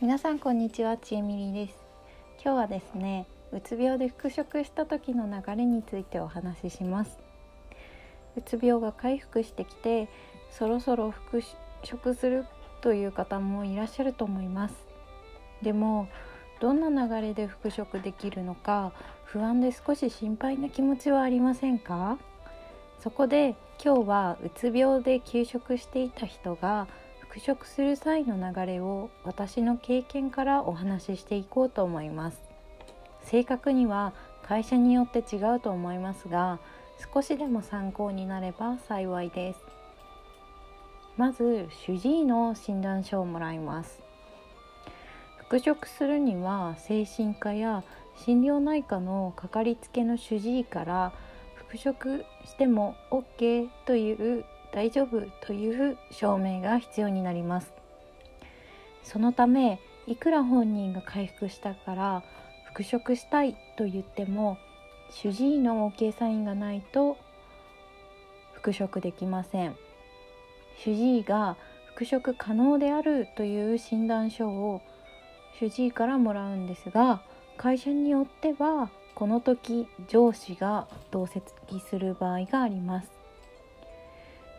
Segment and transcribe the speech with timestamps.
[0.00, 1.74] 皆さんこんにちはちえみりです。
[2.40, 7.18] 今日はですねうつ病で復職した時の流れについてお話しします。
[8.36, 10.08] うつ病が回復してきて
[10.52, 11.42] そろそろ復
[11.82, 12.46] 職する
[12.80, 14.76] という方もいらっしゃると思います。
[15.62, 16.06] でも
[16.60, 18.92] どんな流れで復職できるのか
[19.24, 22.18] 不安で少し心配な気持ちはありませんか？
[23.00, 26.86] そこで今日はうつ病で休職していた人が
[27.38, 32.42] 復職する際の流れを私の経験からお話ししていこうと思います。
[33.22, 36.58] 正確には会社によって違うと思いますが
[37.14, 39.60] 少しでも参考になれば幸いです。
[41.16, 44.02] まず主治医の診断書をもらいます。
[45.36, 47.84] 復職するには精神科や
[48.16, 51.12] 心療内科のかかりつけの主治医から
[51.54, 57.72] 復職しても OK という大丈夫という証明が必要になります。
[59.02, 62.22] そのためいくら本人が回復したから
[62.66, 64.58] 復職したいと言っても
[65.10, 67.16] 主治医の OK サインがないと
[68.52, 69.76] 復職できません。
[70.78, 71.56] 主治医が
[71.88, 74.80] 復職可能であるという診断書を
[75.58, 77.20] 主治医からもらうんですが
[77.56, 81.42] 会社によってはこの時上司が同席
[81.80, 83.17] する場合があります。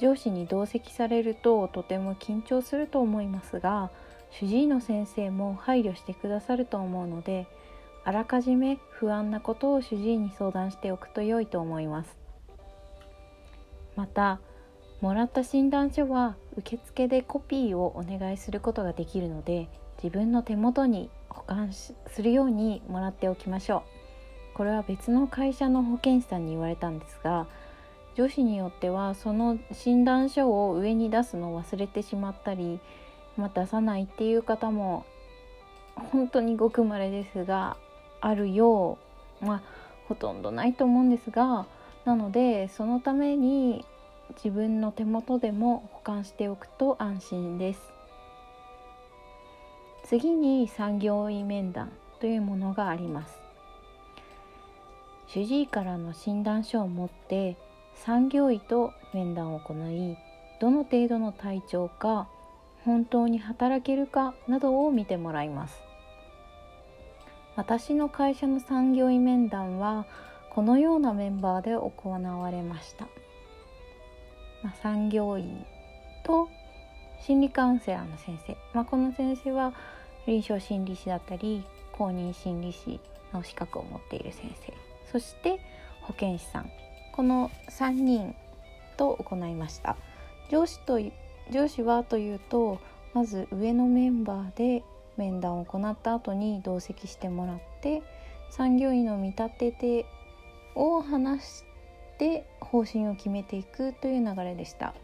[0.00, 3.90] 上司に同席されるととても緊張すると思いますが
[4.30, 7.46] 主治医の先生も配慮してくださると思うので
[8.04, 12.16] あらかじめ不安なことを主治医に相談しておくと良いと思います。
[13.96, 14.40] また
[15.00, 19.68] もらった診断書は受付でコピーをお願いすることができるので
[20.02, 23.82] 自分の手元に保管するようにもらっておきましょ
[24.54, 24.56] う。
[24.56, 27.46] これは別の会社の保健師さんに言われたんですが
[28.18, 32.80] 女子によってはその診断書を上に出すのを忘れてしまったり、
[33.36, 35.06] まあ、出さないっていう方も
[35.94, 37.76] 本当にごくまれですが
[38.20, 38.98] あるよ
[39.40, 39.62] うまあ
[40.08, 41.66] ほとんどないと思うんですが
[42.04, 43.84] なのでそのために
[44.34, 47.92] 自分の手元でも保管しておくと安心です。
[50.02, 53.38] 次に産業医面談というものがあります。
[55.28, 57.56] 主治医からの診断書を持って
[58.04, 60.16] 産業医と面談を行い
[60.60, 62.28] どの程度の体調か
[62.84, 65.88] 本当に働けるかなどを見てもらいます。
[67.56, 70.06] 私の会社の産業医面談は
[70.50, 73.06] このようなメンバーで行われました、
[74.62, 75.44] まあ、産業医
[76.22, 76.48] と
[77.20, 79.72] 心理カウンセラーの先生、まあ、この先生は
[80.24, 83.00] 臨床心理士だったり公認心理師
[83.32, 84.72] の資格を持っている先生。
[85.10, 85.58] そして
[86.02, 86.70] 保健師さん。
[87.18, 88.36] この3人
[88.96, 89.96] と行いました。
[90.52, 91.00] 上司と
[91.50, 92.78] 上司はというと
[93.12, 94.84] まず上のメンバーで
[95.16, 98.04] 面談を行った後に同席してもらって
[98.50, 100.06] 産業医の見立てて
[100.76, 101.64] を話し
[102.18, 104.94] て方針を決めていくという流れでした。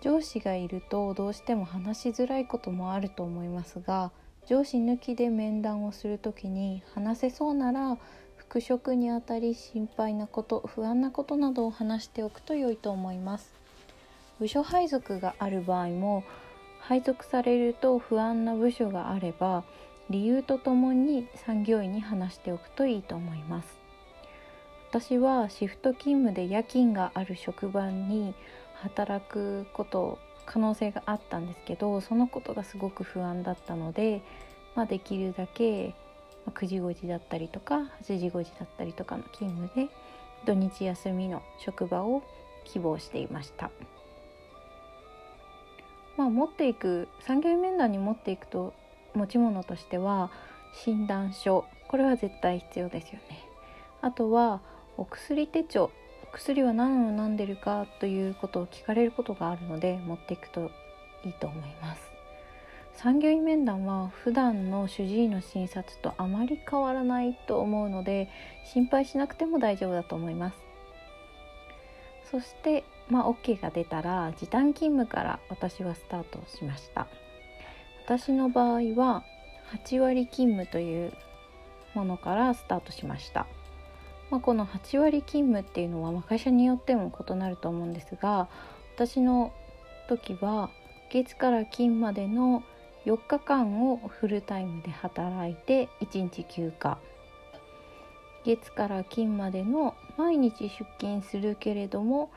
[0.00, 4.10] 上司がいるとどうしても話しづらいこともあると思いますが
[4.46, 7.98] 上司抜きで面談をする時に話せそうなら
[8.52, 13.50] 復職にあたり心配なこと不安なことなどを話しておくと良いと思います。
[14.38, 16.22] 部署配属がある場合も
[16.78, 19.64] 配属されると不安な部署があれば
[20.10, 23.78] 理由とともに産業医に話しておくといいと思います。
[24.90, 28.34] 私はシフト勤務で夜勤がある職場に
[28.74, 34.20] 働くこと可能性があったんですけどそのことがすごく不安だったので、
[34.74, 35.94] まあ、できるだけ
[36.50, 39.92] 9時5時だったりとか8時5時だったりとかの勤務で
[40.44, 42.22] 土日休みの職場を
[42.64, 43.70] 希望していました。
[46.16, 48.74] まあ、持っていく産業面談に持っていくと
[49.14, 50.30] 持ち物としては
[50.84, 53.44] 診断書これは絶対必要ですよね。
[54.00, 54.60] あとは
[54.96, 55.90] お薬手帳
[56.32, 60.70] 薬は何を飲んでるかということを聞かれることがあるので持っていくと
[61.24, 62.11] いいと思います。
[62.94, 68.28] 産業医面談は普段の主治医の診察とあまり変わらないと思うので
[68.64, 70.56] 心配しなくても大丈夫だと思います。
[72.30, 77.06] そしてまあ OK が出たら時短勤務から私はスタートしました。
[78.04, 79.24] 私の場合は
[79.84, 81.12] 8割勤務という
[81.94, 83.46] ものからスタートしました、
[84.30, 88.48] まあ、この8割勤務っていうのは会社によっても異なると思うんですが
[88.96, 89.52] 私の
[90.08, 90.70] 時は
[91.10, 92.62] 月から金までの
[93.04, 96.98] 4日間をフルタイムで働いて1日休暇。
[98.44, 102.30] 月から金までの毎日出勤するけれども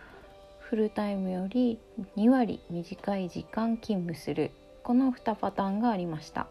[0.59, 1.79] フルタイムより
[2.17, 4.51] 2割短い時間勤務する。
[4.83, 6.47] この2パターンがありました。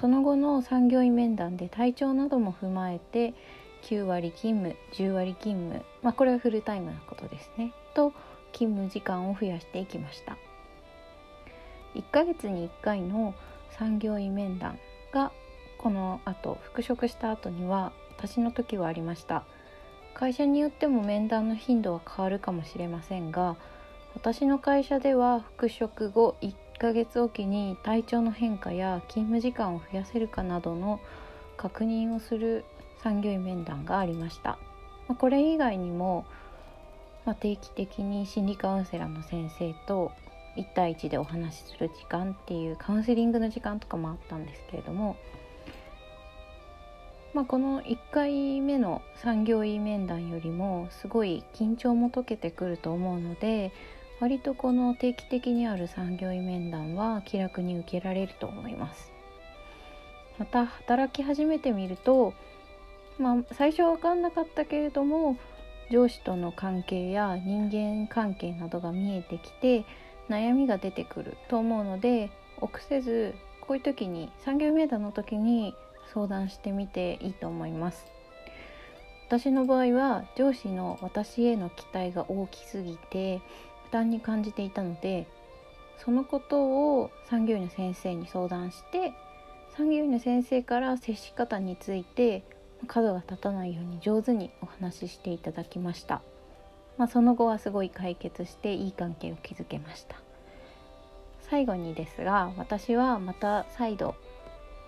[0.00, 3.34] その後の産業医面談で体調なども踏まえて
[3.82, 5.84] 9割勤務10割勤務。
[6.02, 7.72] まあこれはフルタイムなことですね。
[7.94, 8.12] と
[8.52, 10.36] 勤務時間を増やしていきました。
[11.94, 13.34] 1ヶ月に1回の
[13.78, 14.78] 産業医面談
[15.12, 15.32] が
[15.78, 19.44] この後復職した後には私の時はありました。
[20.14, 23.56] 会社によっても面談の頻度は変わるかもしれませんが
[24.14, 31.00] 私の会社では復職後1ヶ月おきに体調の変化や勤務時間を増やせるかなどの
[31.56, 32.64] 確認をする
[33.02, 34.58] 産業医面談がありました、
[35.08, 36.26] まこれ以外にも、
[37.24, 40.12] ま定期的に心理カウンセラーの先生と
[40.56, 45.16] 1対1でお話しする時間っていうカウンセリングの時間とかもあったんですけれども、
[47.34, 53.72] まあ、この1回目の産業医面談よりもすごい緊張も解けてくると思うので
[54.20, 59.12] 割とこの定期的にある産業医面談は気楽に受けられると思います。
[60.38, 62.32] また働き始めてみると、
[63.18, 65.36] まあ、最初は分かんなかったけれども
[65.90, 69.84] 上司との関係や人間関係などが見えてきて
[70.30, 72.30] 悩みが出てくると思うので
[72.60, 75.74] 臆せずこういう時に産業面談の時に
[76.14, 78.06] 相談してみていいと思います
[79.28, 83.38] 私の場合は上司の私への期待が大きすぎて
[83.84, 85.28] 負担に感じていたので
[86.04, 89.12] そのことを産業医の先生に相談して
[89.76, 92.42] 産業医の先生から接し方について
[92.86, 96.22] 角が立たないように上手にお話ししていただきました。
[97.00, 100.16] まあ、その後はすごい解決していい関係を築けました。
[101.48, 104.14] 最後にですが私はまた再度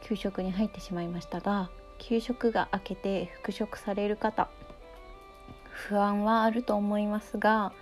[0.04, 4.50] 給食に入ってしまいましたが給食が明けて復職される方
[5.70, 7.72] 不安はあると思いますが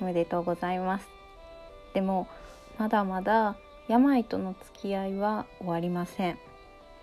[0.00, 1.08] おめでとうございます。
[1.92, 2.28] でも
[2.78, 3.56] まだまだ
[3.88, 6.38] 病との付き合いは終わりません。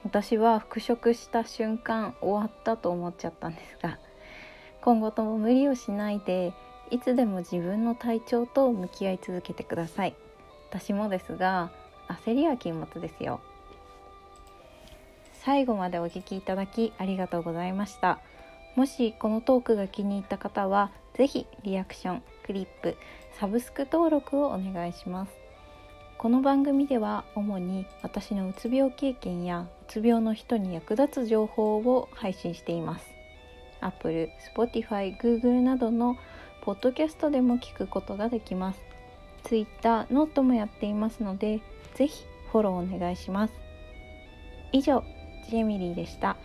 [0.06, 4.00] 私は復職した瞬間終わったと思っちゃったんですが
[4.80, 6.54] 今後とも無理をしないで
[6.90, 10.16] いつでも自分の体調と向き合い続けてください。
[10.70, 11.72] 私もですが
[12.08, 13.40] 焦りは禁物ですよ。
[15.34, 18.20] 最後までお聞きいただきありがとうございました。
[18.76, 22.96] もしこのトークが気に入った方は是非リアクションクリップ
[23.40, 25.32] サブスク登録をお願いします。
[26.18, 33.06] この番組では主に私のうつ病経験やうつ病の人に役立つ情報を配信しています。
[33.82, 36.18] Apple、Spotify、Google などの
[36.68, 38.80] ポッドキャストでも聞くことができます。
[39.44, 41.62] Twitter、 note もやっていますので、
[41.96, 43.54] ぜひフォローお願いします。
[44.74, 45.02] 以上、
[45.50, 46.36] ジェミリーでした。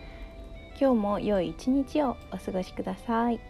[0.80, 3.40] 今日も良い一日をお過ごしください。